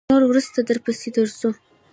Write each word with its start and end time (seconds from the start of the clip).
نور 0.09 0.23
وروسته 0.27 0.59
درپسې 0.69 1.09
درځو. 1.15 1.49